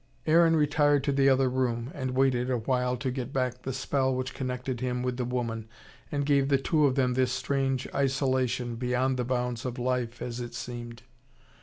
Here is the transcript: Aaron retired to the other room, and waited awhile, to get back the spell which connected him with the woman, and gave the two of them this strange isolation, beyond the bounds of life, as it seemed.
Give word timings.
Aaron 0.25 0.55
retired 0.55 1.03
to 1.03 1.11
the 1.11 1.29
other 1.29 1.47
room, 1.47 1.91
and 1.93 2.15
waited 2.17 2.49
awhile, 2.49 2.97
to 2.97 3.11
get 3.11 3.31
back 3.31 3.61
the 3.61 3.71
spell 3.71 4.15
which 4.15 4.33
connected 4.33 4.79
him 4.79 5.03
with 5.03 5.17
the 5.17 5.25
woman, 5.25 5.69
and 6.11 6.25
gave 6.25 6.49
the 6.49 6.57
two 6.57 6.87
of 6.87 6.95
them 6.95 7.13
this 7.13 7.31
strange 7.31 7.87
isolation, 7.93 8.77
beyond 8.77 9.17
the 9.17 9.23
bounds 9.23 9.63
of 9.63 9.77
life, 9.77 10.19
as 10.19 10.39
it 10.39 10.55
seemed. 10.55 11.03